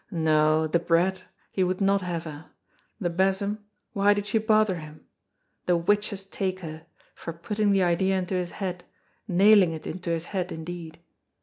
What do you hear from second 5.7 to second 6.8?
witches take